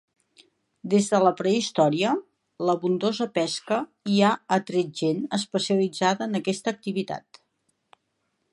[0.91, 2.13] Des de la prehistòria,
[2.69, 3.77] l'abundosa pesca
[4.13, 7.43] hi ha atret gent especialitzada en aquesta activitat.